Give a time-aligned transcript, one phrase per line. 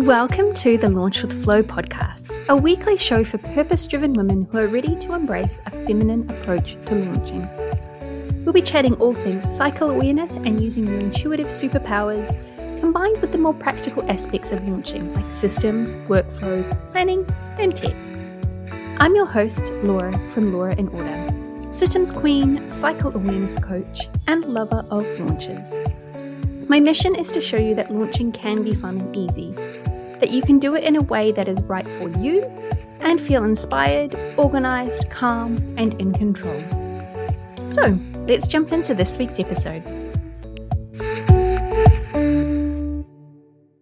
[0.00, 4.56] Welcome to the Launch with Flow podcast, a weekly show for purpose driven women who
[4.56, 7.46] are ready to embrace a feminine approach to launching.
[8.42, 12.32] We'll be chatting all things cycle awareness and using your intuitive superpowers
[12.80, 17.26] combined with the more practical aspects of launching like systems, workflows, planning,
[17.58, 17.94] and tech.
[19.00, 24.82] I'm your host, Laura from Laura in Order, systems queen, cycle awareness coach, and lover
[24.90, 25.74] of launches.
[26.70, 29.52] My mission is to show you that launching can be fun and easy,
[30.20, 32.44] that you can do it in a way that is right for you
[33.00, 36.60] and feel inspired, organized, calm, and in control.
[37.66, 39.82] So, let's jump into this week's episode.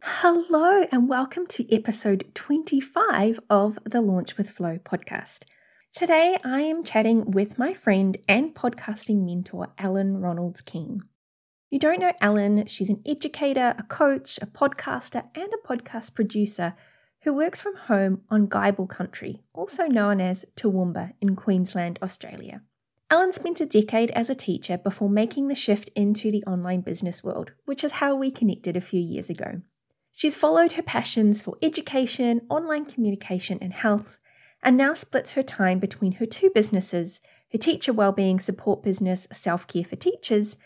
[0.03, 5.41] Hello, and welcome to episode 25 of the Launch with Flow podcast.
[5.93, 11.08] Today, I am chatting with my friend and podcasting mentor, Ellen Ronalds Keene.
[11.71, 16.75] You don't know Ellen, she's an educator, a coach, a podcaster, and a podcast producer
[17.23, 22.63] who works from home on Gaibal country, also known as Toowoomba in Queensland, Australia.
[23.11, 27.23] Ellen spent a decade as a teacher before making the shift into the online business
[27.23, 29.61] world, which is how we connected a few years ago.
[30.11, 34.17] She's followed her passions for education, online communication, and health,
[34.63, 37.21] and now splits her time between her two businesses
[37.53, 40.57] her teacher wellbeing support business, Self Care for Teachers,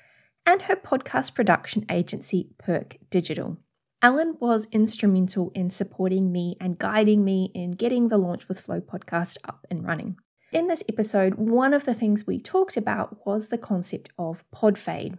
[0.44, 3.58] and her podcast production agency, Perk Digital.
[4.02, 8.80] Ellen was instrumental in supporting me and guiding me in getting the Launch with Flow
[8.80, 10.16] podcast up and running.
[10.50, 14.76] In this episode, one of the things we talked about was the concept of pod
[14.76, 15.18] fade.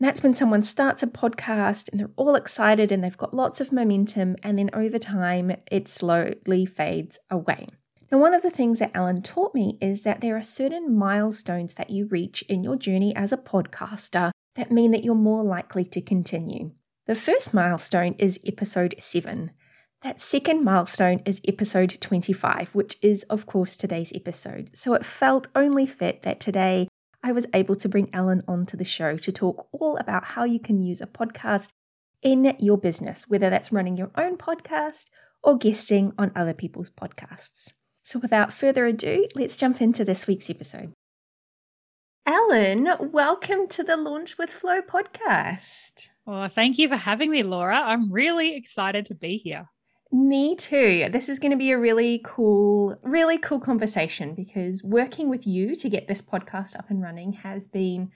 [0.00, 3.72] That's when someone starts a podcast and they're all excited and they've got lots of
[3.72, 7.68] momentum, and then over time it slowly fades away.
[8.10, 11.74] Now, one of the things that Ellen taught me is that there are certain milestones
[11.74, 15.84] that you reach in your journey as a podcaster that mean that you're more likely
[15.84, 16.72] to continue.
[17.06, 19.52] The first milestone is episode 7.
[20.02, 24.70] That second milestone is episode 25, which is, of course, today's episode.
[24.74, 26.88] So it felt only fit that today
[27.22, 30.60] I was able to bring Ellen onto the show to talk all about how you
[30.60, 31.68] can use a podcast
[32.22, 35.06] in your business, whether that's running your own podcast
[35.42, 37.72] or guesting on other people's podcasts.
[38.02, 40.92] So without further ado, let's jump into this week's episode.
[42.28, 46.08] Ellen, welcome to the Launch with Flow podcast.
[46.24, 47.76] Well, thank you for having me, Laura.
[47.76, 49.70] I'm really excited to be here.
[50.10, 51.08] Me too.
[51.08, 55.76] This is going to be a really cool, really cool conversation because working with you
[55.76, 58.10] to get this podcast up and running has been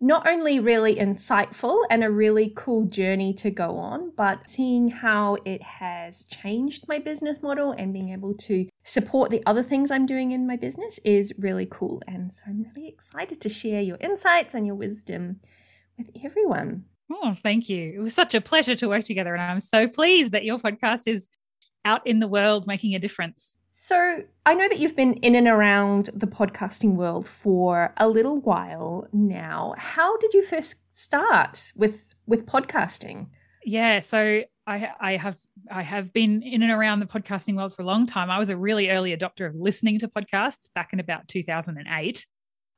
[0.00, 5.36] not only really insightful and a really cool journey to go on, but seeing how
[5.44, 10.06] it has changed my business model and being able to support the other things I'm
[10.06, 12.02] doing in my business is really cool.
[12.08, 15.40] And so I'm really excited to share your insights and your wisdom
[15.98, 16.84] with everyone.
[17.12, 17.92] Oh, thank you.
[17.96, 19.34] It was such a pleasure to work together.
[19.34, 21.28] And I'm so pleased that your podcast is
[21.84, 23.56] out in the world making a difference.
[23.82, 28.36] So, I know that you've been in and around the podcasting world for a little
[28.36, 29.72] while now.
[29.78, 33.28] How did you first start with with podcasting?
[33.64, 35.38] Yeah, so I I have
[35.70, 38.30] I have been in and around the podcasting world for a long time.
[38.30, 42.26] I was a really early adopter of listening to podcasts back in about 2008,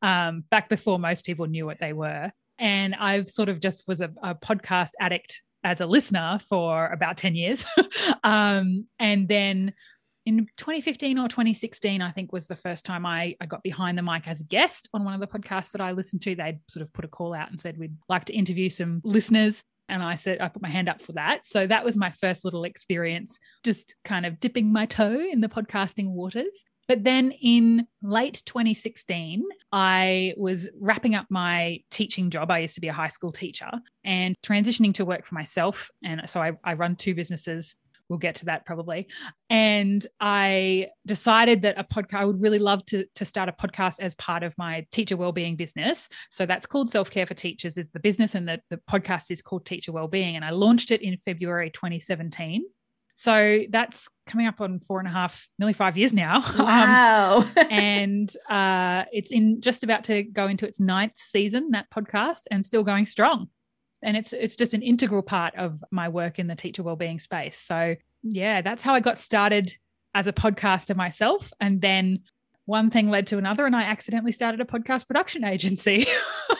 [0.03, 2.31] um, back before most people knew what they were.
[2.61, 7.17] And I've sort of just was a, a podcast addict as a listener for about
[7.17, 7.65] 10 years.
[8.25, 9.73] um, and then
[10.25, 14.03] in 2015 or 2016, I think was the first time I, I got behind the
[14.03, 16.35] mic as a guest on one of the podcasts that I listened to.
[16.35, 19.63] They'd sort of put a call out and said, We'd like to interview some listeners.
[19.89, 21.45] And I said, I put my hand up for that.
[21.45, 25.49] So that was my first little experience, just kind of dipping my toe in the
[25.49, 26.65] podcasting waters.
[26.89, 32.51] But then in late 2016, I was wrapping up my teaching job.
[32.51, 33.71] I used to be a high school teacher
[34.05, 35.91] and transitioning to work for myself.
[36.05, 37.75] And so I, I run two businesses
[38.13, 39.09] we'll get to that probably.
[39.49, 44.01] And I decided that a podcast, I would really love to, to start a podcast
[44.01, 46.11] as part of my teacher wellbeing business.
[46.31, 49.41] So that's called Self Care for Teachers, is the business, and the, the podcast is
[49.41, 50.37] called Teacher Wellbeing.
[50.37, 52.65] And I launched it in February 2017.
[53.15, 56.43] So that's coming up on four and a half, nearly five years now.
[56.59, 57.39] Wow.
[57.39, 62.43] um, and uh, it's in just about to go into its ninth season, that podcast,
[62.51, 63.49] and still going strong
[64.03, 67.59] and it's it's just an integral part of my work in the teacher wellbeing space.
[67.59, 69.77] So yeah, that's how I got started
[70.15, 72.21] as a podcaster myself, and then
[72.65, 76.07] one thing led to another, and I accidentally started a podcast production agency.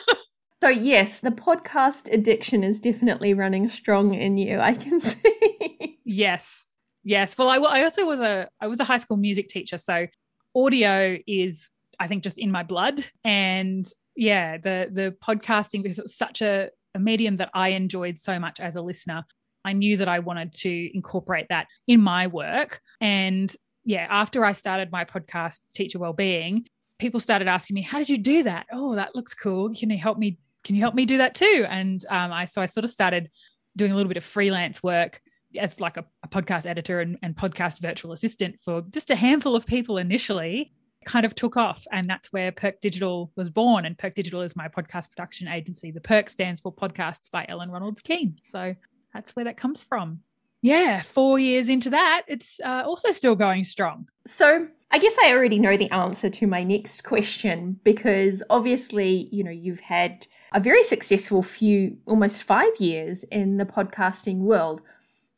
[0.61, 4.59] so yes, the podcast addiction is definitely running strong in you.
[4.59, 5.99] I can see.
[6.03, 6.65] yes,
[7.03, 7.37] yes.
[7.37, 10.07] Well, I, I also was a I was a high school music teacher, so
[10.55, 11.69] audio is
[11.99, 13.85] I think just in my blood, and
[14.15, 18.39] yeah, the the podcasting because it was such a a medium that I enjoyed so
[18.39, 19.23] much as a listener.
[19.65, 22.81] I knew that I wanted to incorporate that in my work.
[22.99, 23.53] And
[23.85, 26.65] yeah, after I started my podcast, Teacher Wellbeing,
[26.99, 28.65] people started asking me, "How did you do that?
[28.71, 29.73] Oh, that looks cool.
[29.73, 30.37] Can you help me?
[30.63, 33.29] Can you help me do that too?" And um, I so I sort of started
[33.75, 35.21] doing a little bit of freelance work
[35.57, 39.55] as like a, a podcast editor and, and podcast virtual assistant for just a handful
[39.55, 40.73] of people initially
[41.05, 43.85] kind of took off and that's where perk digital was born.
[43.85, 45.91] And perk digital is my podcast production agency.
[45.91, 48.75] The perk stands for podcasts by ellen ronalds keene so
[49.13, 50.19] that's where that comes from.
[50.61, 54.07] Yeah four years into that it's uh, also still going strong.
[54.27, 59.43] So i guess i already know the answer to my next question because obviously you
[59.43, 64.81] know you've had a very successful few almost five years in the podcasting world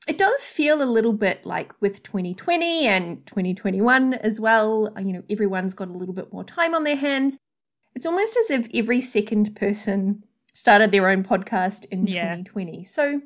[0.08, 4.94] it does feel a little bit like with 2020 and 2021 as well.
[4.98, 7.40] You know, everyone's got a little bit more time on their hands.
[7.96, 10.24] It's almost as if every second person
[10.54, 12.36] started their own podcast in yeah.
[12.36, 12.84] 2020.
[12.84, 13.22] So,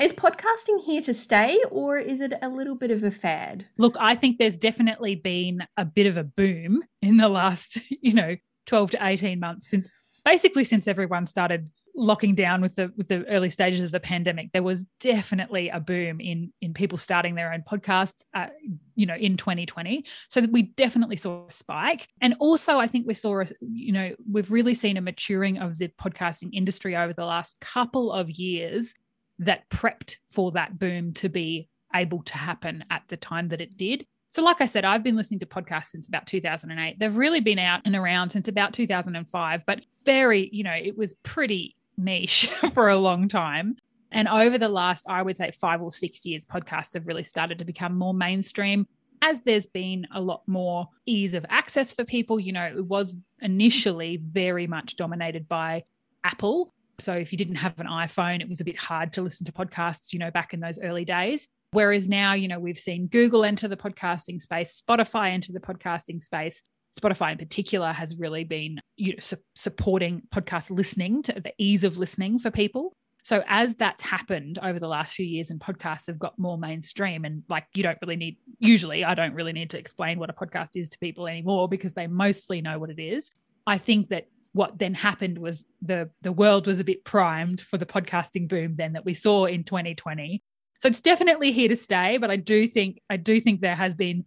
[0.00, 3.66] is podcasting here to stay or is it a little bit of a fad?
[3.78, 8.14] Look, I think there's definitely been a bit of a boom in the last, you
[8.14, 8.36] know,
[8.66, 9.94] 12 to 18 months since
[10.24, 14.50] basically since everyone started locking down with the with the early stages of the pandemic
[14.52, 18.46] there was definitely a boom in in people starting their own podcasts uh,
[18.94, 22.08] you know in 2020 so we definitely saw a spike.
[22.20, 25.78] And also i think we saw a, you know we've really seen a maturing of
[25.78, 28.94] the podcasting industry over the last couple of years
[29.40, 33.76] that prepped for that boom to be able to happen at the time that it
[33.76, 34.06] did.
[34.30, 36.98] So, like I said, I've been listening to podcasts since about 2008.
[36.98, 41.14] They've really been out and around since about 2005, but very, you know, it was
[41.22, 43.76] pretty niche for a long time.
[44.10, 47.58] And over the last, I would say, five or six years, podcasts have really started
[47.58, 48.86] to become more mainstream
[49.20, 52.40] as there's been a lot more ease of access for people.
[52.40, 55.84] You know, it was initially very much dominated by
[56.24, 56.72] Apple.
[57.00, 59.52] So if you didn't have an iPhone, it was a bit hard to listen to
[59.52, 61.48] podcasts, you know, back in those early days.
[61.72, 66.22] Whereas now, you know, we've seen Google enter the podcasting space, Spotify enter the podcasting
[66.22, 66.62] space.
[66.98, 71.84] Spotify in particular has really been you know, su- supporting podcast listening to the ease
[71.84, 72.92] of listening for people.
[73.22, 77.24] So as that's happened over the last few years and podcasts have got more mainstream
[77.24, 80.32] and like you don't really need usually I don't really need to explain what a
[80.32, 83.30] podcast is to people anymore because they mostly know what it is.
[83.66, 87.76] I think that what then happened was the the world was a bit primed for
[87.76, 90.42] the podcasting boom then that we saw in 2020.
[90.78, 93.94] So it's definitely here to stay, but I do think I do think there has
[93.94, 94.24] been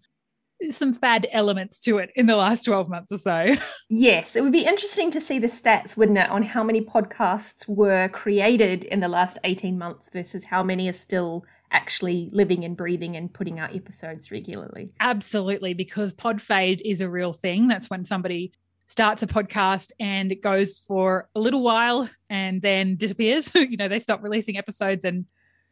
[0.70, 3.54] some fad elements to it in the last 12 months or so.
[3.90, 7.68] Yes, it would be interesting to see the stats, wouldn't it, on how many podcasts
[7.68, 12.78] were created in the last 18 months versus how many are still actually living and
[12.78, 14.94] breathing and putting out episodes regularly.
[15.00, 17.68] Absolutely, because pod fade is a real thing.
[17.68, 18.54] That's when somebody
[18.86, 23.52] starts a podcast and it goes for a little while and then disappears.
[23.56, 25.26] you know, they stop releasing episodes and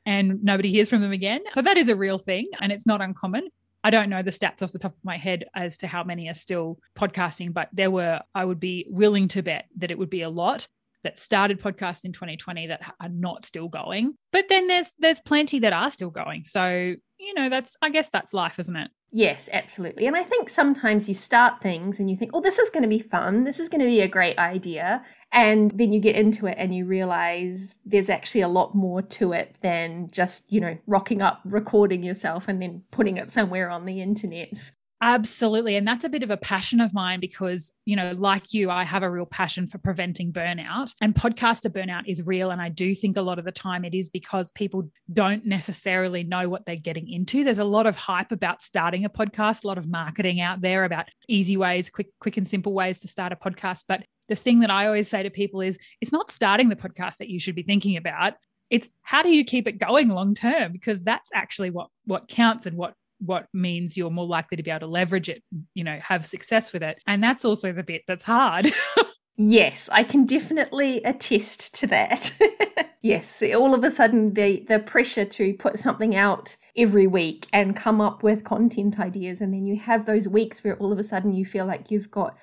[0.06, 1.42] and nobody hears from them again.
[1.54, 3.50] So that is a real thing and it's not uncommon.
[3.84, 6.30] I don't know the stats off the top of my head as to how many
[6.30, 10.10] are still podcasting, but there were, I would be willing to bet that it would
[10.10, 10.68] be a lot
[11.04, 14.16] that started podcasts in 2020 that are not still going.
[14.32, 16.46] But then there's there's plenty that are still going.
[16.46, 18.92] So, you know, that's I guess that's life, isn't it?
[19.12, 20.06] Yes, absolutely.
[20.06, 22.90] And I think sometimes you start things and you think, oh, this is going to
[22.90, 23.44] be fun.
[23.44, 25.04] This is going to be a great idea.
[25.32, 29.34] And then you get into it and you realize there's actually a lot more to
[29.34, 33.86] it than just, you know, rocking up, recording yourself and then putting it somewhere on
[33.86, 34.72] the internet.
[35.02, 35.78] Absolutely.
[35.78, 38.84] And that's a bit of a passion of mine because, you know, like you, I
[38.84, 40.94] have a real passion for preventing burnout.
[41.00, 42.52] And podcaster burnout is real.
[42.52, 46.24] And I do think a lot of the time it is because people don't necessarily
[46.26, 47.46] know what they're getting into.
[47.46, 50.84] There's a lot of hype about starting a podcast, a lot of marketing out there
[50.84, 53.86] about easy ways, quick, quick and simple ways to start a podcast.
[53.88, 57.18] But the thing that I always say to people is it's not starting the podcast
[57.18, 58.34] that you should be thinking about
[58.70, 62.68] it's how do you keep it going long term because that's actually what what counts
[62.68, 66.00] and what what means you're more likely to be able to leverage it, you know,
[66.02, 67.00] have success with it.
[67.08, 68.72] And that's also the bit that's hard.
[69.38, 72.38] yes, I can definitely attest to that.
[73.02, 77.76] yes, all of a sudden the the pressure to put something out every week and
[77.76, 81.04] come up with content ideas and then you have those weeks where all of a
[81.04, 82.38] sudden you feel like you've got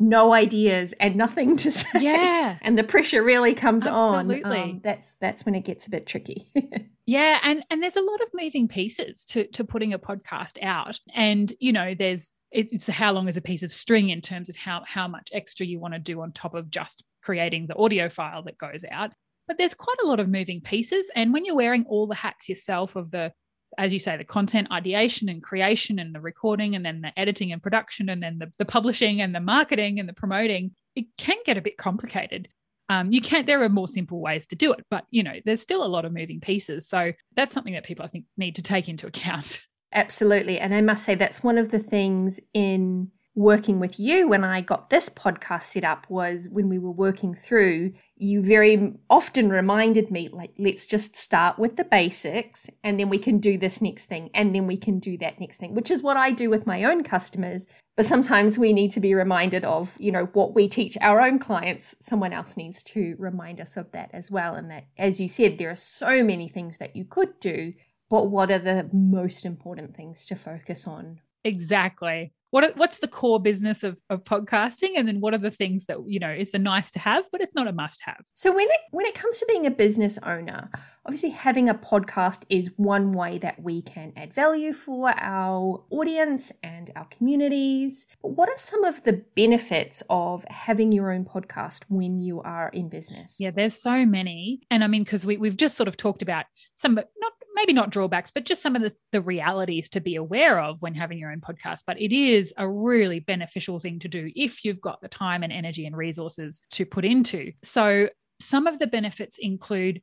[0.00, 2.00] no ideas and nothing to say.
[2.00, 2.56] Yeah.
[2.62, 4.58] and the pressure really comes Absolutely.
[4.58, 4.70] on.
[4.70, 6.50] Um, that's that's when it gets a bit tricky.
[7.06, 10.98] yeah, and and there's a lot of moving pieces to to putting a podcast out.
[11.14, 14.56] And you know, there's it's how long is a piece of string in terms of
[14.56, 18.08] how how much extra you want to do on top of just creating the audio
[18.08, 19.12] file that goes out.
[19.46, 21.10] But there's quite a lot of moving pieces.
[21.14, 23.32] And when you're wearing all the hats yourself of the
[23.80, 27.50] as you say, the content ideation and creation and the recording and then the editing
[27.50, 31.38] and production and then the, the publishing and the marketing and the promoting, it can
[31.46, 32.46] get a bit complicated.
[32.90, 35.62] Um, you can't, there are more simple ways to do it, but you know, there's
[35.62, 36.86] still a lot of moving pieces.
[36.86, 39.62] So that's something that people I think need to take into account.
[39.92, 40.58] Absolutely.
[40.58, 44.60] And I must say, that's one of the things in working with you when I
[44.60, 50.10] got this podcast set up was when we were working through, you very often reminded
[50.10, 54.06] me, like, let's just start with the basics and then we can do this next
[54.06, 56.66] thing and then we can do that next thing, which is what I do with
[56.66, 57.66] my own customers.
[57.96, 61.38] But sometimes we need to be reminded of, you know, what we teach our own
[61.38, 61.94] clients.
[62.00, 64.54] Someone else needs to remind us of that as well.
[64.54, 67.74] And that, as you said, there are so many things that you could do,
[68.08, 71.20] but what are the most important things to focus on?
[71.44, 72.32] Exactly.
[72.50, 74.92] What what's the core business of, of podcasting?
[74.96, 77.40] And then what are the things that you know it's a nice to have but
[77.40, 78.22] it's not a must have?
[78.34, 80.70] So when it when it comes to being a business owner
[81.06, 86.52] obviously having a podcast is one way that we can add value for our audience
[86.62, 88.06] and our communities.
[88.22, 92.68] But what are some of the benefits of having your own podcast when you are
[92.68, 93.36] in business?
[93.38, 94.60] Yeah there's so many.
[94.70, 97.72] And i mean because we, we've just sort of talked about some but not maybe
[97.72, 101.18] not drawbacks, but just some of the, the realities to be aware of when having
[101.18, 101.80] your own podcast.
[101.86, 105.52] But it is a really beneficial thing to do if you've got the time and
[105.52, 107.52] energy and resources to put into.
[107.62, 108.08] So,
[108.42, 110.00] some of the benefits include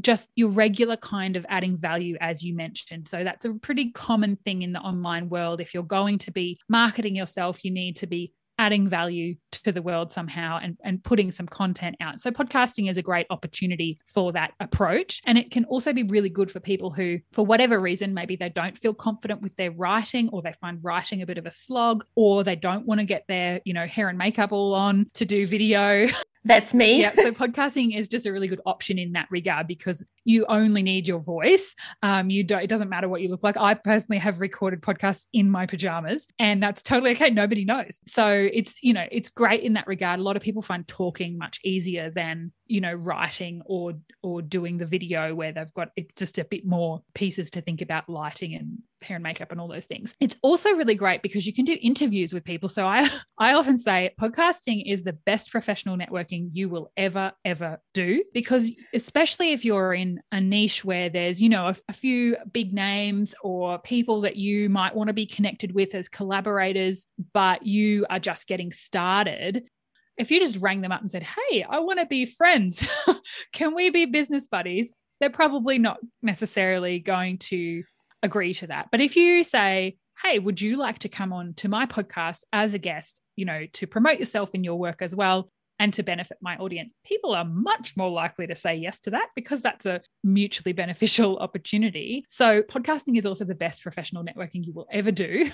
[0.00, 3.08] just your regular kind of adding value, as you mentioned.
[3.08, 5.60] So, that's a pretty common thing in the online world.
[5.60, 9.82] If you're going to be marketing yourself, you need to be adding value to the
[9.82, 12.20] world somehow and, and putting some content out.
[12.20, 15.20] So, podcasting is a great opportunity for that approach.
[15.24, 18.48] And it can also be really good for people who, for whatever reason, maybe they
[18.48, 22.04] don't feel confident with their writing or they find writing a bit of a slog
[22.14, 25.24] or they don't want to get their, you know, hair and makeup all on to
[25.24, 26.06] do video.
[26.44, 27.00] That's me.
[27.00, 27.12] yeah.
[27.14, 31.08] So podcasting is just a really good option in that regard because you only need
[31.08, 31.74] your voice.
[32.02, 32.62] Um, you don't.
[32.62, 33.56] It doesn't matter what you look like.
[33.56, 37.30] I personally have recorded podcasts in my pajamas, and that's totally okay.
[37.30, 38.00] Nobody knows.
[38.06, 40.20] So it's you know it's great in that regard.
[40.20, 44.78] A lot of people find talking much easier than you know writing or or doing
[44.78, 48.54] the video where they've got it's just a bit more pieces to think about lighting
[48.54, 50.14] and hair and makeup and all those things.
[50.20, 52.68] It's also really great because you can do interviews with people.
[52.68, 53.08] So i
[53.38, 58.70] i often say podcasting is the best professional networking you will ever ever do because
[58.92, 63.34] especially if you're in a niche where there's you know a, a few big names
[63.42, 68.20] or people that you might want to be connected with as collaborators but you are
[68.20, 69.68] just getting started
[70.16, 72.86] if you just rang them up and said, Hey, I want to be friends,
[73.52, 74.92] can we be business buddies?
[75.20, 77.82] They're probably not necessarily going to
[78.24, 78.88] agree to that.
[78.90, 82.72] But if you say, Hey, would you like to come on to my podcast as
[82.72, 85.48] a guest, you know, to promote yourself in your work as well
[85.80, 86.94] and to benefit my audience?
[87.04, 91.38] People are much more likely to say yes to that because that's a mutually beneficial
[91.40, 92.24] opportunity.
[92.28, 95.50] So, podcasting is also the best professional networking you will ever do.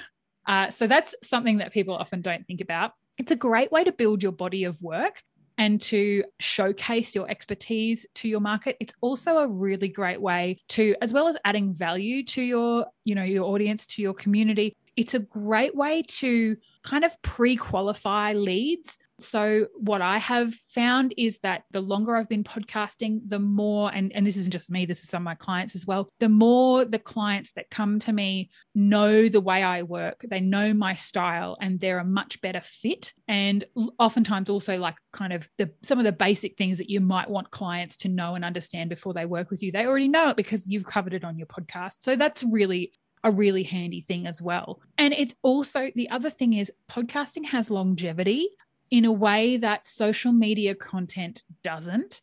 [0.47, 2.93] Uh, so, that's something that people often don't think about.
[3.19, 5.23] It's a great way to build your body of work
[5.61, 10.95] and to showcase your expertise to your market it's also a really great way to
[11.03, 15.13] as well as adding value to your you know your audience to your community it's
[15.13, 21.65] a great way to kind of pre-qualify leads so, what I have found is that
[21.71, 25.09] the longer I've been podcasting, the more, and, and this isn't just me, this is
[25.09, 29.29] some of my clients as well, the more the clients that come to me know
[29.29, 33.13] the way I work, they know my style, and they're a much better fit.
[33.29, 33.65] And
[33.99, 37.51] oftentimes, also, like kind of the some of the basic things that you might want
[37.51, 40.67] clients to know and understand before they work with you, they already know it because
[40.67, 41.97] you've covered it on your podcast.
[42.01, 44.81] So, that's really a really handy thing as well.
[44.99, 48.49] And it's also the other thing is podcasting has longevity
[48.91, 52.21] in a way that social media content doesn't.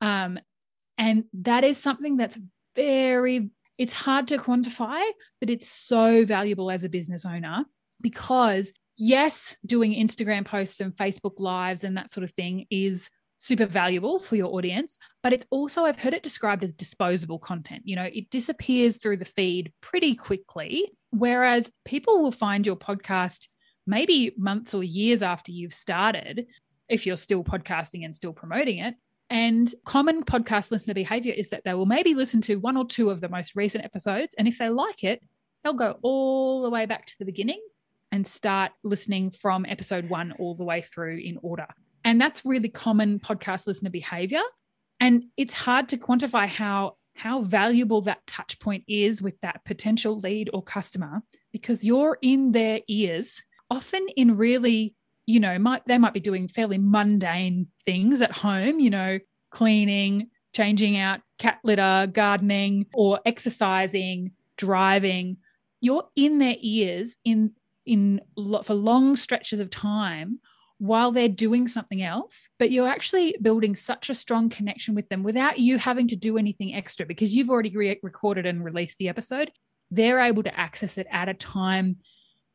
[0.00, 0.38] Um,
[0.98, 2.38] and that is something that's
[2.76, 5.02] very, it's hard to quantify,
[5.40, 7.64] but it's so valuable as a business owner
[8.00, 13.08] because, yes, doing Instagram posts and Facebook lives and that sort of thing is
[13.38, 17.82] super valuable for your audience, but it's also, I've heard it described as disposable content.
[17.86, 20.92] You know, it disappears through the feed pretty quickly.
[21.12, 23.48] Whereas people will find your podcast
[23.90, 26.46] maybe months or years after you've started,
[26.88, 28.94] if you're still podcasting and still promoting it.
[29.28, 33.10] And common podcast listener behavior is that they will maybe listen to one or two
[33.10, 34.34] of the most recent episodes.
[34.38, 35.22] And if they like it,
[35.62, 37.60] they'll go all the way back to the beginning
[38.10, 41.66] and start listening from episode one all the way through in order.
[42.04, 44.42] And that's really common podcast listener behavior.
[44.98, 50.18] And it's hard to quantify how how valuable that touch point is with that potential
[50.20, 51.20] lead or customer
[51.52, 54.94] because you're in their ears often in really,
[55.26, 59.18] you know, might they might be doing fairly mundane things at home, you know,
[59.50, 65.36] cleaning, changing out cat litter, gardening, or exercising, driving.
[65.80, 67.52] You're in their ears in
[67.86, 70.40] in for long stretches of time
[70.78, 75.22] while they're doing something else, but you're actually building such a strong connection with them
[75.22, 79.08] without you having to do anything extra because you've already re- recorded and released the
[79.08, 79.50] episode.
[79.90, 81.96] They're able to access it at a time,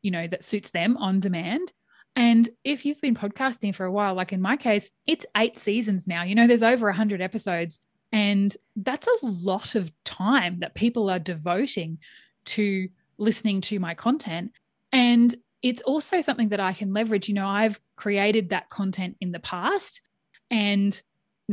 [0.02, 1.72] you know, that suits them on demand.
[2.14, 6.06] And if you've been podcasting for a while, like in my case, it's eight seasons
[6.06, 6.22] now.
[6.22, 7.80] You know, there's over 100 episodes.
[8.12, 11.98] And that's a lot of time that people are devoting
[12.46, 12.88] to
[13.18, 14.52] listening to my content.
[14.92, 17.28] And it's also something that I can leverage.
[17.28, 20.00] You know, I've created that content in the past
[20.50, 21.00] and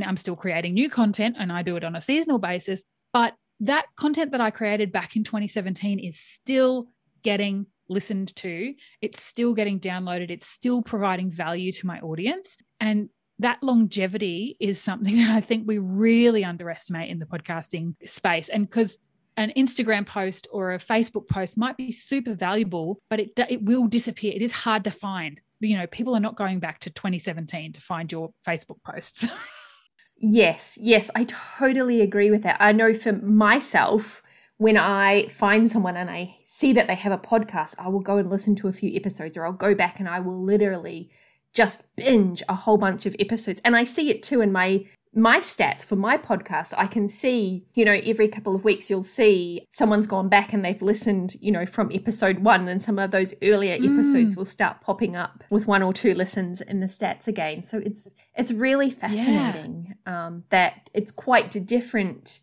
[0.01, 2.83] I'm still creating new content and I do it on a seasonal basis.
[3.11, 6.87] But that content that I created back in 2017 is still
[7.21, 8.73] getting listened to.
[9.01, 10.29] It's still getting downloaded.
[10.29, 12.57] It's still providing value to my audience.
[12.79, 13.09] And
[13.39, 18.49] that longevity is something that I think we really underestimate in the podcasting space.
[18.49, 18.97] And because
[19.37, 23.87] an Instagram post or a Facebook post might be super valuable, but it it will
[23.87, 24.33] disappear.
[24.33, 25.41] It is hard to find.
[25.59, 29.25] You know, people are not going back to 2017 to find your Facebook posts.
[30.17, 32.57] yes, yes, I totally agree with that.
[32.59, 34.21] I know for myself,
[34.57, 38.17] when I find someone and I see that they have a podcast, I will go
[38.17, 41.09] and listen to a few episodes, or I'll go back and I will literally
[41.53, 43.61] just binge a whole bunch of episodes.
[43.63, 47.65] And I see it too in my my stats for my podcast, I can see,
[47.75, 51.51] you know, every couple of weeks you'll see someone's gone back and they've listened, you
[51.51, 53.93] know, from episode one, and some of those earlier mm.
[53.93, 57.61] episodes will start popping up with one or two listens in the stats again.
[57.61, 60.27] So it's it's really fascinating yeah.
[60.27, 62.39] um, that it's quite different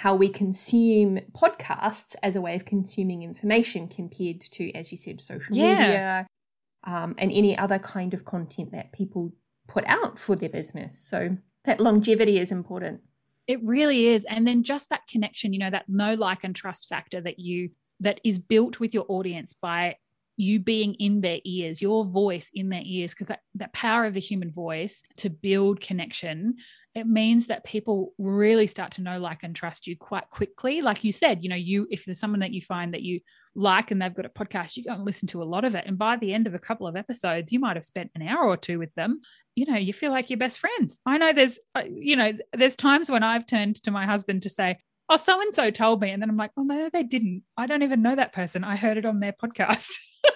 [0.00, 5.20] how we consume podcasts as a way of consuming information compared to, as you said,
[5.20, 5.78] social yeah.
[5.78, 6.26] media
[6.84, 9.30] um, and any other kind of content that people
[9.68, 10.98] put out for their business.
[10.98, 13.02] So that longevity is important.
[13.46, 14.24] It really is.
[14.24, 17.68] And then just that connection, you know, that no like, and trust factor that you
[18.00, 19.96] that is built with your audience by
[20.38, 24.14] you being in their ears, your voice in their ears, because that, that power of
[24.14, 26.56] the human voice to build connection
[26.94, 30.82] it means that people really start to know, like, and trust you quite quickly.
[30.82, 33.20] Like you said, you know, you, if there's someone that you find that you
[33.54, 35.84] like and they've got a podcast, you go and listen to a lot of it.
[35.86, 38.44] And by the end of a couple of episodes, you might have spent an hour
[38.44, 39.20] or two with them.
[39.54, 40.98] You know, you feel like you're best friends.
[41.06, 44.50] I know there's, uh, you know, there's times when I've turned to my husband to
[44.50, 46.10] say, oh, so and so told me.
[46.10, 47.44] And then I'm like, oh, no, they didn't.
[47.56, 48.64] I don't even know that person.
[48.64, 49.90] I heard it on their podcast.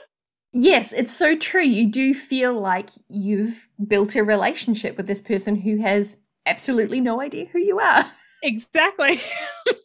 [0.56, 1.64] Yes, it's so true.
[1.64, 7.20] You do feel like you've built a relationship with this person who has absolutely no
[7.20, 8.10] idea who you are.
[8.42, 9.20] Exactly.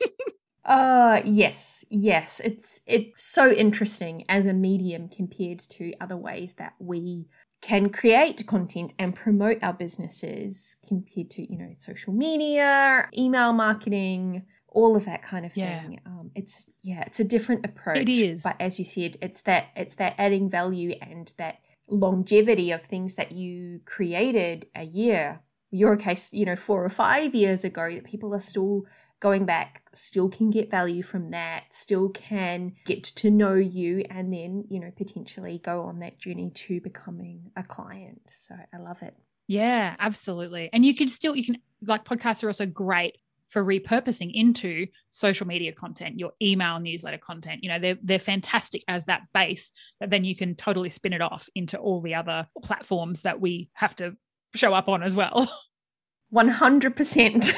[0.66, 2.42] uh yes, yes.
[2.44, 7.26] It's it's so interesting as a medium compared to other ways that we
[7.62, 14.44] can create content and promote our businesses compared to, you know, social media, email marketing,
[14.68, 15.94] all of that kind of thing.
[15.94, 16.00] Yeah.
[16.06, 17.98] Um, it's yeah, it's a different approach.
[17.98, 18.44] It is.
[18.44, 23.16] But as you said, it's that it's that adding value and that longevity of things
[23.16, 28.04] that you created a year your case, you know, four or five years ago, that
[28.04, 28.86] people are still
[29.20, 34.34] going back, still can get value from that, still can get to know you, and
[34.34, 38.22] then, you know, potentially go on that journey to becoming a client.
[38.28, 39.14] So I love it.
[39.48, 40.70] Yeah, absolutely.
[40.72, 43.18] And you can still, you can, like, podcasts are also great
[43.50, 47.64] for repurposing into social media content, your email newsletter content.
[47.64, 51.22] You know, they're they're fantastic as that base that then you can totally spin it
[51.22, 54.16] off into all the other platforms that we have to
[54.56, 55.52] show up on as well.
[56.34, 57.54] 100%.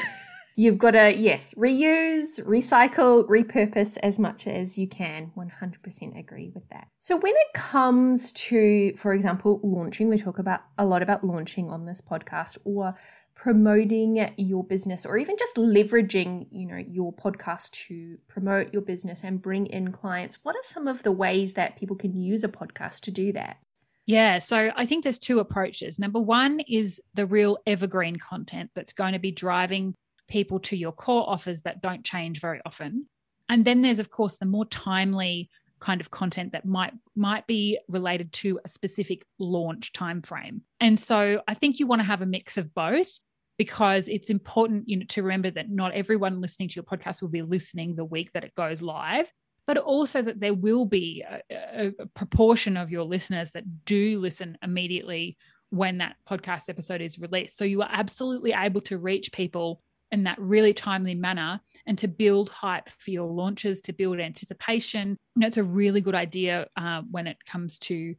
[0.54, 5.32] You've got to, yes, reuse, recycle, repurpose as much as you can.
[5.36, 6.88] 100% agree with that.
[6.98, 11.70] So, when it comes to, for example, launching, we talk about a lot about launching
[11.70, 12.94] on this podcast or
[13.34, 19.24] promoting your business or even just leveraging, you know, your podcast to promote your business
[19.24, 20.38] and bring in clients.
[20.42, 23.56] What are some of the ways that people can use a podcast to do that?
[24.06, 24.40] Yeah.
[24.40, 25.98] So I think there's two approaches.
[25.98, 29.94] Number one is the real evergreen content that's going to be driving
[30.28, 33.06] people to your core offers that don't change very often.
[33.48, 37.76] And then there's, of course, the more timely kind of content that might might be
[37.88, 40.60] related to a specific launch timeframe.
[40.80, 43.10] And so I think you want to have a mix of both
[43.58, 47.28] because it's important you know to remember that not everyone listening to your podcast will
[47.28, 49.30] be listening the week that it goes live
[49.66, 54.58] but also that there will be a, a, proportion of your listeners that do listen
[54.62, 55.36] immediately
[55.70, 57.56] when that podcast episode is released.
[57.56, 62.06] So you are absolutely able to reach people in that really timely manner and to
[62.06, 65.16] build hype for your launches, to build anticipation.
[65.34, 68.14] You know, it's a really good idea uh, when it comes to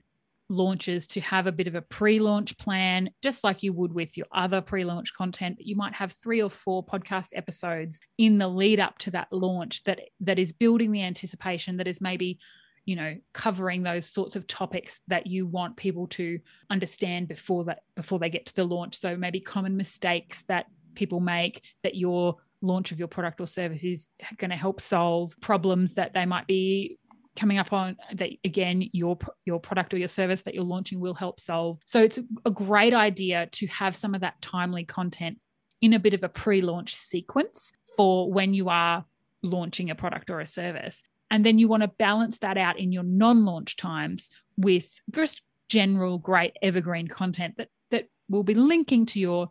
[0.54, 4.28] launches to have a bit of a pre-launch plan just like you would with your
[4.34, 8.98] other pre-launch content you might have three or four podcast episodes in the lead up
[8.98, 12.39] to that launch that that is building the anticipation that is maybe
[12.86, 16.39] you know covering those sorts of topics that you want people to
[16.70, 19.00] understand before that before they get to the launch.
[19.00, 23.84] So maybe common mistakes that people make that your launch of your product or service
[23.84, 26.98] is going to help solve problems that they might be
[27.36, 31.13] coming up on that again your your product or your service that you're launching will
[31.13, 31.80] help solve.
[31.86, 35.39] So it's a great idea to have some of that timely content
[35.82, 39.06] in a bit of a pre-launch sequence for when you are
[39.41, 41.04] launching a product or a service.
[41.30, 46.19] And then you want to balance that out in your non-launch times with just general
[46.19, 49.50] great evergreen content that that will be linking to your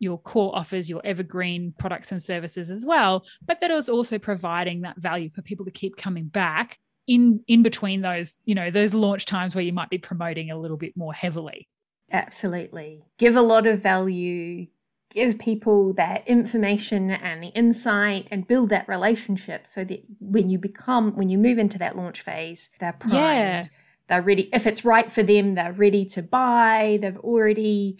[0.00, 4.82] your core offers, your evergreen products and services as well, but that is also providing
[4.82, 8.94] that value for people to keep coming back in in between those, you know, those
[8.94, 11.66] launch times where you might be promoting a little bit more heavily.
[12.12, 13.02] Absolutely.
[13.18, 14.66] Give a lot of value,
[15.10, 20.58] give people that information and the insight and build that relationship so that when you
[20.58, 23.14] become when you move into that launch phase, they're primed.
[23.16, 23.62] Yeah.
[24.06, 24.48] They're ready.
[24.52, 26.98] If it's right for them, they're ready to buy.
[27.00, 27.98] They've already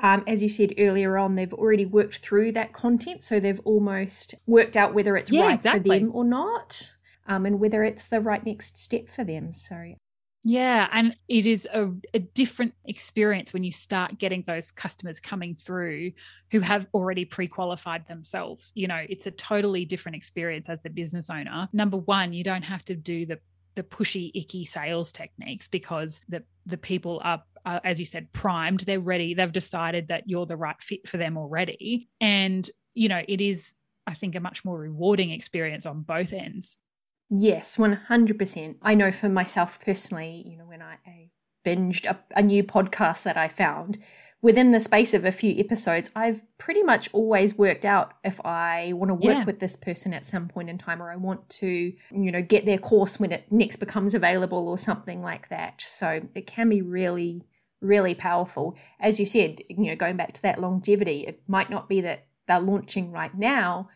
[0.00, 4.34] um, as you said earlier on, they've already worked through that content, so they've almost
[4.46, 5.98] worked out whether it's yeah, right exactly.
[5.98, 6.94] for them or not,
[7.28, 9.52] um, and whether it's the right next step for them.
[9.52, 9.94] So,
[10.44, 15.54] yeah, and it is a, a, different experience when you start getting those customers coming
[15.54, 16.12] through
[16.50, 18.72] who have already pre-qualified themselves.
[18.74, 21.68] You know, it's a totally different experience as the business owner.
[21.72, 23.38] Number one, you don't have to do the
[23.74, 28.80] the pushy, icky sales techniques because the the people are, are, as you said, primed.
[28.80, 29.34] They're ready.
[29.34, 33.74] They've decided that you're the right fit for them already, and you know it is,
[34.06, 36.78] I think, a much more rewarding experience on both ends.
[37.30, 38.76] Yes, 100%.
[38.82, 41.30] I know for myself personally, you know, when I, I
[41.64, 43.98] binged a, a, new podcast that I found,
[44.40, 48.92] within the space of a few episodes, I've pretty much always worked out if I
[48.94, 49.44] want to work yeah.
[49.44, 52.64] with this person at some point in time or I want to, you know, get
[52.64, 55.82] their course when it next becomes available or something like that.
[55.82, 57.44] So it can be really,
[57.80, 58.76] really powerful.
[59.00, 62.26] As you said, you know, going back to that longevity, it might not be that
[62.46, 63.88] they're launching right now,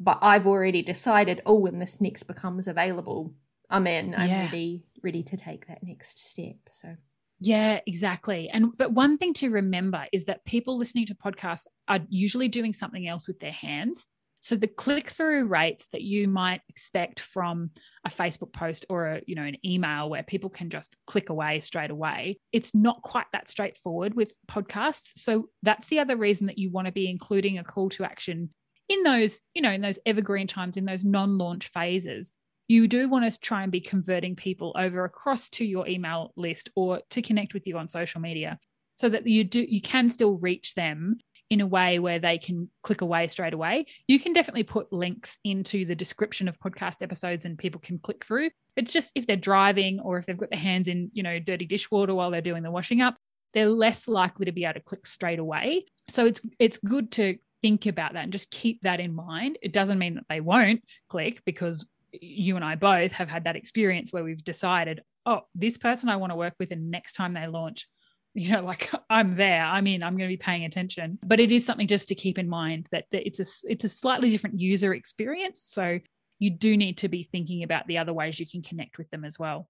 [0.00, 3.34] but I've already decided, oh, when this next becomes available,
[3.68, 4.14] I'm in.
[4.16, 4.44] I'm yeah.
[4.46, 6.56] ready, ready to take that next step.
[6.66, 6.96] So
[7.38, 8.48] yeah, exactly.
[8.48, 12.72] And but one thing to remember is that people listening to podcasts are usually doing
[12.72, 14.06] something else with their hands.
[14.42, 17.70] So the click-through rates that you might expect from
[18.06, 21.60] a Facebook post or a, you know, an email where people can just click away
[21.60, 25.18] straight away, it's not quite that straightforward with podcasts.
[25.18, 28.48] So that's the other reason that you want to be including a call to action
[28.90, 32.32] in those, you know, in those evergreen times, in those non-launch phases,
[32.68, 36.70] you do want to try and be converting people over across to your email list
[36.74, 38.58] or to connect with you on social media
[38.96, 41.18] so that you do you can still reach them
[41.50, 43.86] in a way where they can click away straight away.
[44.06, 48.24] You can definitely put links into the description of podcast episodes and people can click
[48.24, 48.50] through.
[48.76, 51.66] It's just if they're driving or if they've got their hands in, you know, dirty
[51.66, 53.16] dishwater while they're doing the washing up,
[53.52, 55.86] they're less likely to be able to click straight away.
[56.08, 59.58] So it's it's good to think about that and just keep that in mind.
[59.62, 63.56] It doesn't mean that they won't click because you and I both have had that
[63.56, 67.34] experience where we've decided, oh, this person I want to work with, and next time
[67.34, 67.86] they launch,
[68.34, 71.18] you know, like I'm there, I'm in, I'm going to be paying attention.
[71.24, 73.88] But it is something just to keep in mind that, that it's a it's a
[73.88, 75.62] slightly different user experience.
[75.66, 75.98] So
[76.38, 79.24] you do need to be thinking about the other ways you can connect with them
[79.24, 79.68] as well.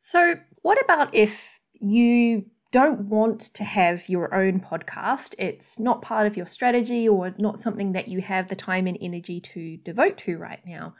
[0.00, 5.34] So, what about if you don't want to have your own podcast?
[5.38, 8.98] It's not part of your strategy or not something that you have the time and
[9.00, 10.94] energy to devote to right now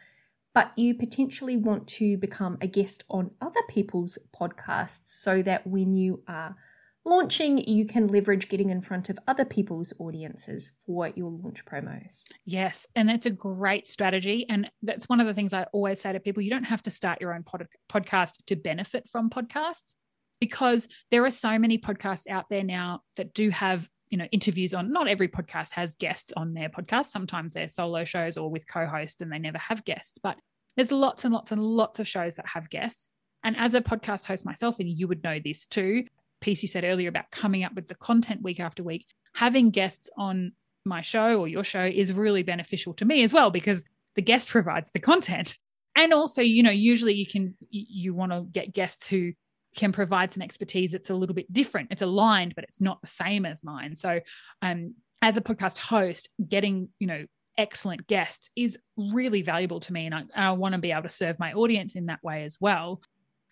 [0.58, 5.94] but you potentially want to become a guest on other people's podcasts so that when
[5.94, 6.56] you are
[7.04, 12.24] launching, you can leverage getting in front of other people's audiences for your launch promos.
[12.44, 12.88] Yes.
[12.96, 14.46] And that's a great strategy.
[14.48, 16.90] And that's one of the things I always say to people you don't have to
[16.90, 19.94] start your own pod- podcast to benefit from podcasts
[20.40, 24.72] because there are so many podcasts out there now that do have you know interviews
[24.72, 27.06] on not every podcast has guests on their podcast.
[27.06, 30.36] Sometimes they're solo shows or with co-hosts and they never have guests but
[30.76, 33.08] there's lots and lots and lots of shows that have guests.
[33.42, 36.04] And as a podcast host myself and you would know this too
[36.40, 40.08] piece you said earlier about coming up with the content week after week having guests
[40.16, 40.52] on
[40.84, 44.48] my show or your show is really beneficial to me as well because the guest
[44.56, 45.56] provides the content.
[45.96, 49.32] And also you know usually you can you want to get guests who
[49.78, 51.92] can provide some expertise that's a little bit different.
[51.92, 53.94] It's aligned, but it's not the same as mine.
[53.94, 54.20] So,
[54.60, 57.24] um, as a podcast host, getting you know
[57.56, 61.08] excellent guests is really valuable to me, and I, I want to be able to
[61.08, 63.00] serve my audience in that way as well.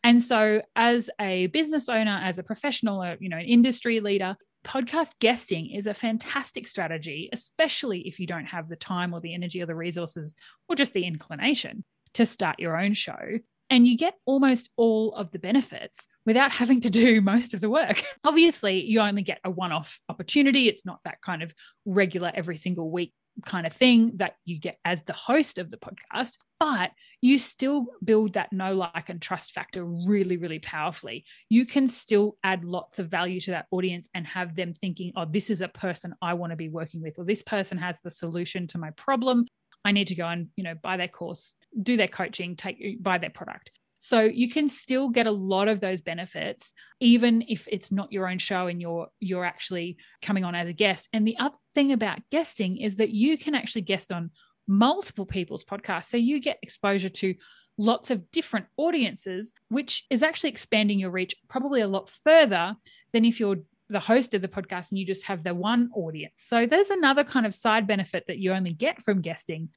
[0.03, 4.37] And so, as a business owner, as a professional, or, you know, an industry leader,
[4.65, 9.33] podcast guesting is a fantastic strategy, especially if you don't have the time or the
[9.33, 10.35] energy or the resources
[10.69, 11.85] or just the inclination
[12.15, 13.39] to start your own show
[13.71, 17.71] and you get almost all of the benefits without having to do most of the
[17.71, 18.03] work.
[18.25, 20.69] Obviously, you only get a one off opportunity.
[20.69, 23.13] It's not that kind of regular every single week
[23.45, 27.87] kind of thing that you get as the host of the podcast, but you still
[28.03, 31.25] build that know, like, and trust factor really, really powerfully.
[31.51, 35.27] You can still add lots of value to that audience and have them thinking, oh,
[35.27, 38.11] this is a person I want to be working with, or this person has the
[38.11, 39.47] solution to my problem.
[39.85, 43.19] I need to go and, you know, buy their course, do their coaching, take buy
[43.19, 43.71] their product.
[43.99, 48.29] So you can still get a lot of those benefits, even if it's not your
[48.29, 51.09] own show and you're you're actually coming on as a guest.
[51.13, 54.31] And the other thing about guesting is that you can actually guest on
[54.69, 56.07] multiple people's podcasts.
[56.07, 57.35] So you get exposure to
[57.79, 62.75] lots of different audiences, which is actually expanding your reach probably a lot further
[63.13, 66.43] than if you're the host of the podcast and you just have the one audience.
[66.43, 69.69] So there's another kind of side benefit that you only get from guesting,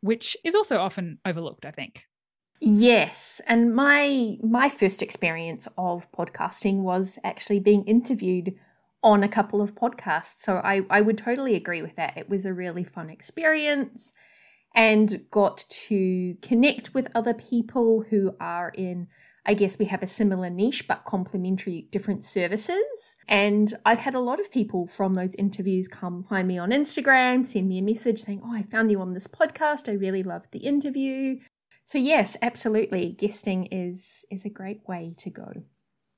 [0.00, 2.04] which is also often overlooked, I think.
[2.60, 8.58] Yes, and my my first experience of podcasting was actually being interviewed
[9.02, 10.40] on a couple of podcasts.
[10.40, 12.16] So I I would totally agree with that.
[12.16, 14.12] It was a really fun experience
[14.74, 19.06] and got to connect with other people who are in
[19.48, 23.16] I guess we have a similar niche but complementary different services.
[23.28, 27.46] And I've had a lot of people from those interviews come find me on Instagram,
[27.46, 29.88] send me a message saying, Oh, I found you on this podcast.
[29.88, 31.38] I really loved the interview.
[31.86, 35.50] So yes, absolutely, guesting is is a great way to go.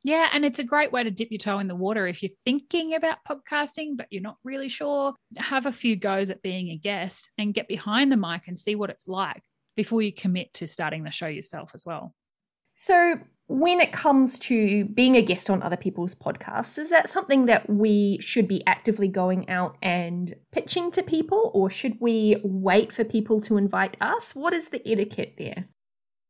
[0.03, 2.33] Yeah, and it's a great way to dip your toe in the water if you're
[2.45, 5.15] thinking about podcasting but you're not really sure.
[5.37, 8.75] Have a few goes at being a guest and get behind the mic and see
[8.75, 9.45] what it's like
[9.77, 12.13] before you commit to starting the show yourself as well.
[12.81, 17.45] So, when it comes to being a guest on other people's podcasts, is that something
[17.45, 22.91] that we should be actively going out and pitching to people, or should we wait
[22.91, 24.35] for people to invite us?
[24.35, 25.69] What is the etiquette there?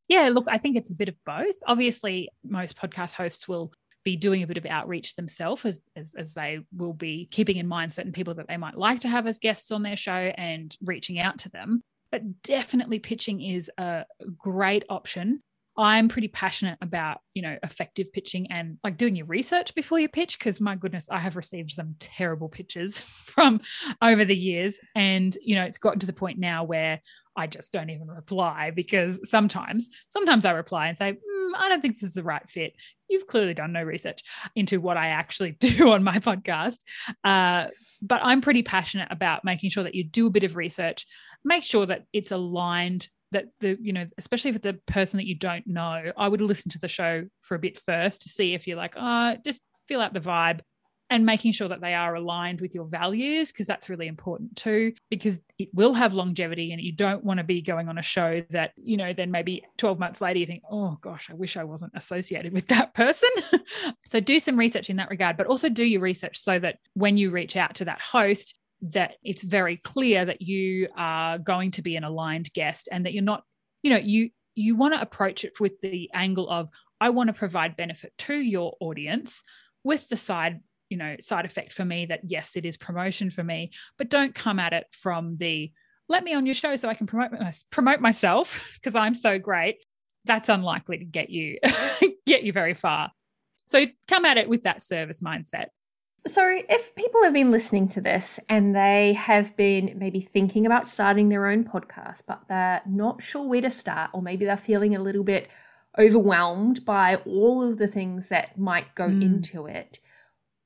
[0.09, 1.55] Yeah, look, I think it's a bit of both.
[1.69, 3.71] Obviously, most podcast hosts will
[4.03, 7.69] be doing a bit of outreach themselves as, as, as they will be keeping in
[7.69, 10.77] mind certain people that they might like to have as guests on their show and
[10.83, 11.81] reaching out to them.
[12.11, 14.05] But definitely pitching is a
[14.37, 15.43] great option
[15.81, 20.11] I'm pretty passionate about, you know, effective pitching and like doing your research before you
[20.11, 20.39] pitch.
[20.39, 23.63] Cause my goodness, I have received some terrible pitches from
[24.03, 24.79] over the years.
[24.95, 27.01] And, you know, it's gotten to the point now where
[27.35, 31.81] I just don't even reply because sometimes, sometimes I reply and say, mm, I don't
[31.81, 32.75] think this is the right fit.
[33.09, 34.21] You've clearly done no research
[34.55, 36.81] into what I actually do on my podcast.
[37.25, 37.69] Uh,
[38.03, 41.07] but I'm pretty passionate about making sure that you do a bit of research,
[41.43, 45.27] make sure that it's aligned that the you know especially if it's a person that
[45.27, 48.55] you don't know i would listen to the show for a bit first to see
[48.55, 50.61] if you're like oh just feel out the vibe
[51.11, 54.93] and making sure that they are aligned with your values because that's really important too
[55.11, 58.43] because it will have longevity and you don't want to be going on a show
[58.51, 61.65] that you know then maybe 12 months later you think oh gosh i wish i
[61.65, 63.29] wasn't associated with that person.
[64.09, 67.17] So do some research in that regard but also do your research so that when
[67.17, 71.83] you reach out to that host that it's very clear that you are going to
[71.83, 73.45] be an aligned guest and that you're not
[73.83, 76.69] you know you you want to approach it with the angle of
[77.01, 79.43] i want to provide benefit to your audience
[79.85, 83.45] with the side you know side effect for me that yes it is promotion for
[83.45, 85.71] me but don't come at it from the
[86.09, 87.33] let me on your show so i can promote
[87.71, 89.77] promote myself because i'm so great
[90.25, 91.59] that's unlikely to get you
[92.31, 93.11] get you very far.
[93.65, 95.67] So come at it with that service mindset
[96.27, 100.87] so, if people have been listening to this and they have been maybe thinking about
[100.87, 104.95] starting their own podcast, but they're not sure where to start, or maybe they're feeling
[104.95, 105.49] a little bit
[105.99, 109.23] overwhelmed by all of the things that might go mm.
[109.23, 109.99] into it,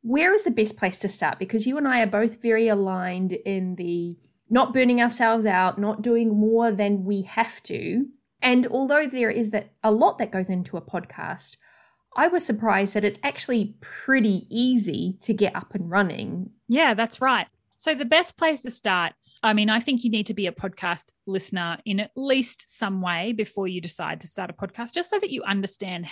[0.02, 1.38] where is the best place to start?
[1.38, 4.18] Because you and I are both very aligned in the
[4.50, 8.06] not burning ourselves out, not doing more than we have to.
[8.42, 11.56] And although there is that a lot that goes into a podcast,
[12.16, 16.50] I was surprised that it's actually pretty easy to get up and running.
[16.68, 17.46] Yeah, that's right.
[17.79, 20.53] So, the best place to start, I mean, I think you need to be a
[20.53, 25.11] podcast listener in at least some way before you decide to start a podcast, just
[25.11, 26.07] so that you understand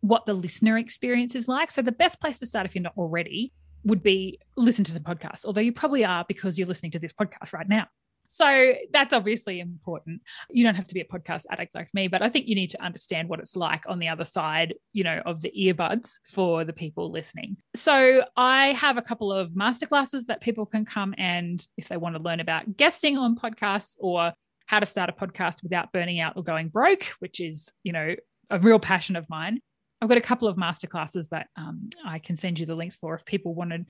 [0.00, 1.70] what the listener experience is like.
[1.70, 3.52] So, the best place to start, if you're not already,
[3.84, 7.12] would be listen to some podcasts, although you probably are because you're listening to this
[7.12, 7.86] podcast right now.
[8.32, 10.22] So that's obviously important.
[10.50, 12.70] You don't have to be a podcast addict like me, but I think you need
[12.70, 16.62] to understand what it's like on the other side, you know, of the earbuds for
[16.62, 17.56] the people listening.
[17.74, 22.14] So I have a couple of masterclasses that people can come and if they want
[22.14, 24.32] to learn about guesting on podcasts or
[24.66, 28.14] how to start a podcast without burning out or going broke, which is, you know,
[28.48, 29.58] a real passion of mine.
[30.00, 33.16] I've got a couple of masterclasses that um, I can send you the links for
[33.16, 33.84] if people want to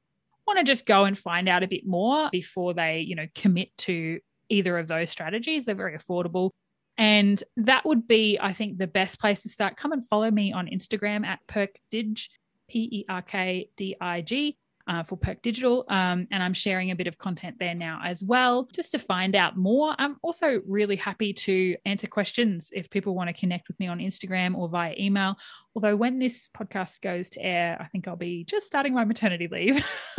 [0.46, 3.76] want to just go and find out a bit more before they, you know, commit
[3.76, 4.18] to
[4.50, 5.64] either of those strategies.
[5.64, 6.50] They're very affordable.
[6.98, 9.76] And that would be, I think, the best place to start.
[9.76, 12.28] Come and follow me on Instagram at PerkDig,
[12.68, 14.56] P E R K D I G.
[14.86, 15.84] Uh, for Perk Digital.
[15.88, 19.36] Um, and I'm sharing a bit of content there now as well, just to find
[19.36, 19.94] out more.
[19.98, 23.98] I'm also really happy to answer questions if people want to connect with me on
[24.00, 25.36] Instagram or via email.
[25.76, 29.46] Although, when this podcast goes to air, I think I'll be just starting my maternity
[29.46, 29.86] leave.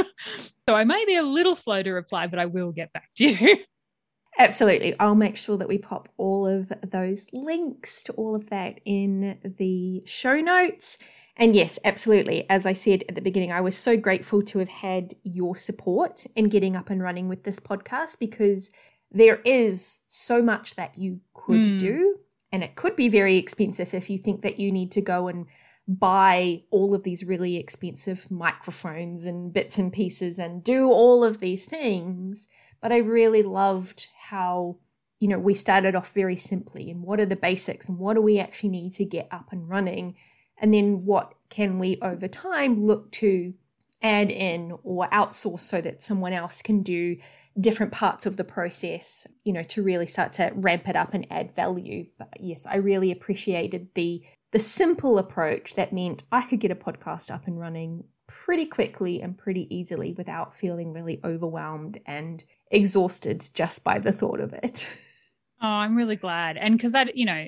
[0.69, 3.25] so I may be a little slow to reply, but I will get back to
[3.25, 3.57] you.
[4.37, 4.97] Absolutely.
[4.99, 9.37] I'll make sure that we pop all of those links to all of that in
[9.43, 10.97] the show notes.
[11.35, 12.49] And yes, absolutely.
[12.49, 16.25] As I said at the beginning, I was so grateful to have had your support
[16.35, 18.71] in getting up and running with this podcast because
[19.11, 21.79] there is so much that you could mm.
[21.79, 22.17] do.
[22.53, 25.45] And it could be very expensive if you think that you need to go and
[25.87, 31.39] buy all of these really expensive microphones and bits and pieces and do all of
[31.39, 32.47] these things.
[32.81, 34.77] But I really loved how,
[35.19, 38.21] you know, we started off very simply and what are the basics and what do
[38.21, 40.15] we actually need to get up and running?
[40.57, 43.53] And then what can we over time look to
[44.01, 47.17] add in or outsource so that someone else can do
[47.59, 51.27] different parts of the process, you know, to really start to ramp it up and
[51.29, 52.07] add value.
[52.17, 56.75] But yes, I really appreciated the the simple approach that meant I could get a
[56.75, 63.47] podcast up and running pretty quickly and pretty easily without feeling really overwhelmed and exhausted
[63.53, 64.87] just by the thought of it.
[65.63, 66.57] Oh, I'm really glad.
[66.57, 67.45] And because that, you know,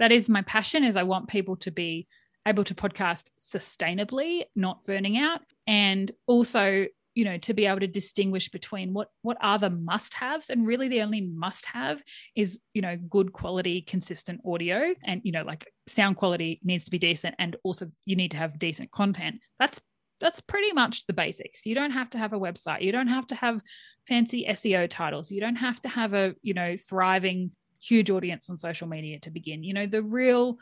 [0.00, 2.08] that is my passion is I want people to be
[2.44, 5.42] able to podcast sustainably, not burning out.
[5.68, 10.50] And also, you know, to be able to distinguish between what what are the must-haves
[10.50, 12.02] and really the only must-have
[12.34, 14.92] is, you know, good quality, consistent audio.
[15.04, 18.38] And, you know, like sound quality needs to be decent and also you need to
[18.38, 19.36] have decent content.
[19.60, 19.80] That's
[20.22, 21.66] that's pretty much the basics.
[21.66, 22.82] You don't have to have a website.
[22.82, 23.60] You don't have to have
[24.06, 25.30] fancy SEO titles.
[25.30, 29.30] You don't have to have a, you know, thriving huge audience on social media to
[29.30, 29.64] begin.
[29.64, 30.58] You know, the real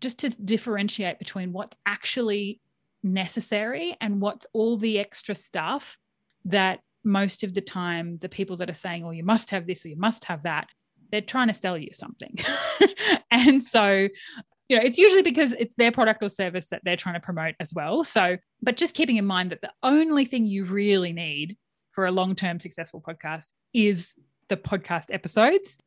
[0.00, 2.60] just to differentiate between what's actually
[3.02, 5.98] necessary and what's all the extra stuff
[6.44, 9.84] that most of the time the people that are saying, oh, you must have this
[9.84, 10.68] or you must have that,
[11.10, 12.36] they're trying to sell you something.
[13.30, 14.08] and so
[14.70, 17.56] you know, it's usually because it's their product or service that they're trying to promote
[17.58, 18.04] as well.
[18.04, 21.56] So, but just keeping in mind that the only thing you really need
[21.90, 24.14] for a long term successful podcast is
[24.48, 25.78] the podcast episodes.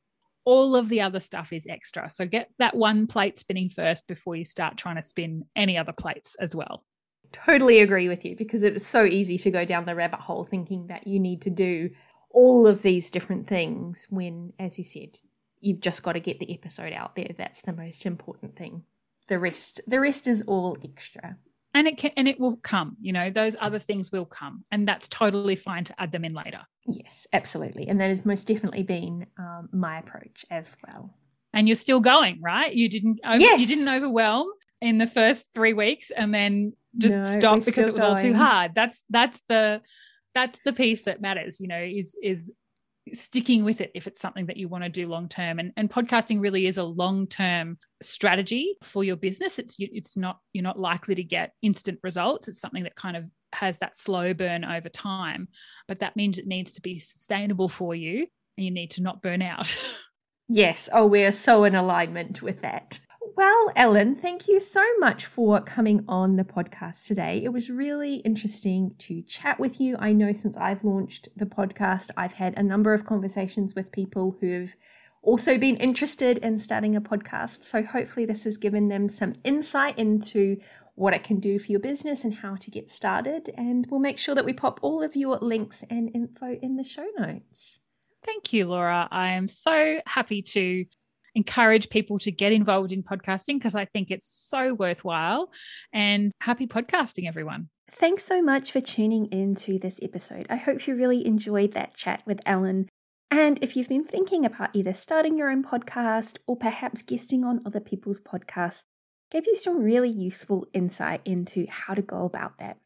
[0.46, 2.10] All of the other stuff is extra.
[2.10, 5.94] So, get that one plate spinning first before you start trying to spin any other
[5.94, 6.84] plates as well.
[7.32, 10.88] Totally agree with you because it's so easy to go down the rabbit hole thinking
[10.88, 11.90] that you need to do
[12.30, 15.20] all of these different things when, as you said,
[15.62, 17.30] you've just got to get the episode out there.
[17.38, 18.84] That's the most important thing.
[19.30, 21.38] The rest, the rest is all extra.
[21.74, 22.98] And it can, and it will come.
[23.02, 26.34] You know, those other things will come, and that's totally fine to add them in
[26.34, 26.62] later.
[26.86, 31.14] Yes, absolutely, and that has most definitely been um, my approach as well.
[31.54, 32.74] And you're still going, right?
[32.74, 33.62] You didn't, over, yes.
[33.62, 34.48] you didn't overwhelm
[34.82, 38.14] in the first three weeks, and then just no, stop because it was going.
[38.14, 38.76] all too hard.
[38.76, 39.82] That's that's the
[40.36, 41.60] that's the piece that matters.
[41.60, 42.52] You know, is is
[43.12, 45.60] sticking with it if it's something that you want to do long term.
[45.60, 49.60] And, and podcasting really is a long term strategy for your business.
[49.60, 52.48] It's it's not you're not likely to get instant results.
[52.48, 55.48] It's something that kind of has that slow burn over time
[55.88, 58.28] but that means it needs to be sustainable for you.
[58.58, 59.78] And you need to not burn out.
[60.50, 60.90] Yes.
[60.92, 63.00] Oh we're so in alignment with that
[63.36, 67.42] well, Ellen, thank you so much for coming on the podcast today.
[67.44, 69.96] It was really interesting to chat with you.
[69.98, 74.38] I know since I've launched the podcast, I've had a number of conversations with people
[74.40, 74.76] who've
[75.24, 77.64] also been interested in starting a podcast.
[77.64, 80.58] So hopefully, this has given them some insight into
[80.96, 83.50] what it can do for your business and how to get started.
[83.58, 86.84] And we'll make sure that we pop all of your links and info in the
[86.84, 87.80] show notes.
[88.24, 89.08] Thank you, Laura.
[89.12, 90.86] I am so happy to
[91.36, 95.52] encourage people to get involved in podcasting because I think it's so worthwhile.
[95.92, 97.70] And happy podcasting, everyone.
[97.92, 100.48] Thanks so much for tuning in to this episode.
[100.50, 102.90] I hope you really enjoyed that chat with Ellen.
[103.30, 107.62] And if you've been thinking about either starting your own podcast or perhaps guesting on
[107.66, 108.84] other people's podcasts,
[109.32, 112.78] gave you some really useful insight into how to go about that.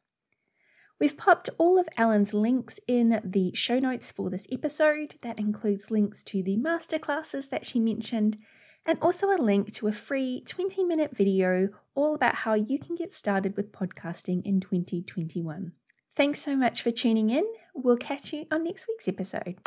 [0.99, 5.15] We've popped all of Ellen's links in the show notes for this episode.
[5.21, 8.37] That includes links to the masterclasses that she mentioned,
[8.83, 12.95] and also a link to a free 20 minute video all about how you can
[12.95, 15.73] get started with podcasting in 2021.
[16.15, 17.45] Thanks so much for tuning in.
[17.75, 19.57] We'll catch you on next week's episode.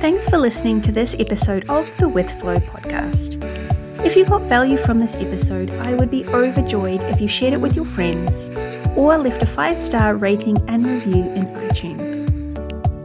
[0.00, 3.69] Thanks for listening to this episode of the With Flow podcast.
[4.02, 7.60] If you got value from this episode, I would be overjoyed if you shared it
[7.60, 8.48] with your friends
[8.96, 12.24] or left a five star rating and review in iTunes.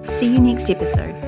[0.07, 1.24] See you next episode.